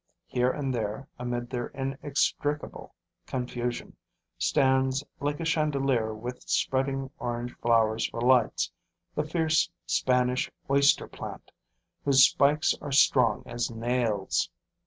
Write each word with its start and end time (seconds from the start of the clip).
Here 0.25 0.49
and 0.49 0.73
there, 0.73 1.07
amid 1.19 1.51
their 1.51 1.67
inextricable 1.67 2.95
confusion, 3.27 3.97
stands, 4.39 5.03
like 5.19 5.39
a 5.39 5.45
chandelier 5.45 6.11
with 6.11 6.41
spreading, 6.49 7.11
orange 7.19 7.53
flowers 7.57 8.07
for 8.07 8.19
lights, 8.19 8.71
the 9.13 9.23
fierce 9.23 9.69
Spanish 9.85 10.49
oyster 10.67 11.07
plant, 11.07 11.51
whose 12.03 12.23
spikes 12.23 12.73
are 12.81 12.91
strong 12.91 13.43
as 13.45 13.69
nails. 13.69 14.49